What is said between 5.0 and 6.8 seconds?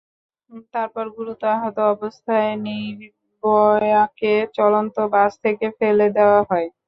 বাস থেকে ফেলে দেওয়া হয়।